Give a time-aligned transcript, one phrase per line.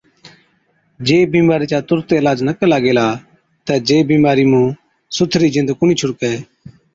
[1.07, 3.07] جي بِيمارِي چا تُرت عِلاج نہ ڪلا گيلا
[3.65, 4.45] تہ جي بِيمارِي
[5.15, 6.33] سُٿرِي جِند ڪونهِي ڇُڙڪَي۔